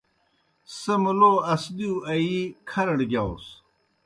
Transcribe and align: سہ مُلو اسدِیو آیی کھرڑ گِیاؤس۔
سہ 0.79 0.93
مُلو 1.01 1.33
اسدِیو 1.51 1.91
آیی 2.11 2.39
کھرڑ 2.69 2.97
گِیاؤس۔ 3.09 3.45